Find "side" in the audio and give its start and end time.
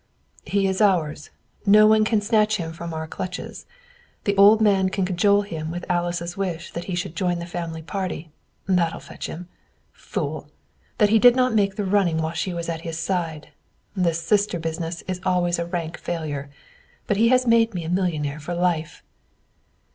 12.97-13.49